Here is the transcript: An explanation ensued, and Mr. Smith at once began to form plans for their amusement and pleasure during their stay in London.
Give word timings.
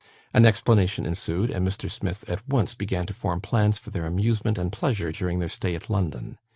An 0.33 0.47
explanation 0.47 1.05
ensued, 1.05 1.51
and 1.51 1.67
Mr. 1.67 1.87
Smith 1.91 2.27
at 2.27 2.49
once 2.49 2.73
began 2.73 3.05
to 3.05 3.13
form 3.13 3.39
plans 3.39 3.77
for 3.77 3.91
their 3.91 4.07
amusement 4.07 4.57
and 4.57 4.71
pleasure 4.71 5.11
during 5.11 5.37
their 5.37 5.47
stay 5.47 5.75
in 5.75 5.81
London. 5.89 6.39